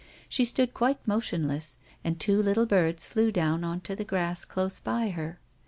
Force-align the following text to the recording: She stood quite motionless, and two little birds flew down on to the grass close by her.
She 0.27 0.45
stood 0.45 0.73
quite 0.73 1.07
motionless, 1.07 1.77
and 2.03 2.19
two 2.19 2.41
little 2.41 2.65
birds 2.65 3.05
flew 3.05 3.31
down 3.31 3.63
on 3.63 3.81
to 3.81 3.95
the 3.95 4.03
grass 4.03 4.45
close 4.45 4.79
by 4.79 5.09
her. 5.09 5.39